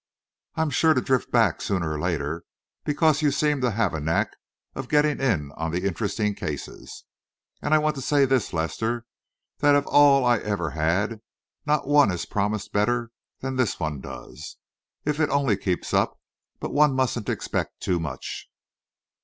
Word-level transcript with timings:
"I'm 0.55 0.71
sure 0.71 0.95
to 0.95 1.01
drift 1.01 1.29
back, 1.29 1.61
sooner 1.61 1.91
or 1.91 1.99
later, 1.99 2.43
because 2.83 3.21
you 3.21 3.29
seem 3.29 3.61
to 3.61 3.69
have 3.69 3.93
a 3.93 3.99
knack 3.99 4.31
of 4.73 4.89
getting 4.89 5.19
in 5.19 5.51
on 5.51 5.69
the 5.69 5.85
interesting 5.85 6.33
cases. 6.33 7.03
And 7.61 7.71
I 7.71 7.77
want 7.77 7.93
to 7.97 8.01
say 8.01 8.25
this, 8.25 8.51
Lester, 8.51 9.05
that 9.59 9.75
of 9.75 9.85
all 9.85 10.25
I 10.25 10.39
ever 10.39 10.71
had, 10.71 11.21
not 11.67 11.85
one 11.87 12.09
has 12.09 12.25
promised 12.25 12.73
better 12.73 13.11
than 13.41 13.57
this 13.57 13.79
one 13.79 14.01
does. 14.01 14.57
If 15.05 15.19
it 15.19 15.29
only 15.29 15.55
keeps 15.55 15.93
up 15.93 16.17
but 16.59 16.73
one 16.73 16.95
mustn't 16.95 17.29
expect 17.29 17.79
too 17.79 17.99
much!" 17.99 18.47